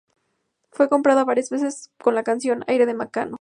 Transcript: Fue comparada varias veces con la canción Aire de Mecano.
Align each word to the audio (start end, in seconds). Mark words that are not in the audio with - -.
Fue 0.71 0.89
comparada 0.89 1.25
varias 1.25 1.51
veces 1.51 1.91
con 1.99 2.15
la 2.15 2.23
canción 2.23 2.63
Aire 2.65 2.87
de 2.87 2.95
Mecano. 2.95 3.29